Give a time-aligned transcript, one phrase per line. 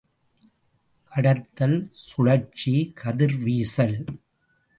[1.11, 3.95] கடத்தல், சுழற்சி, கதிர்வீசல்.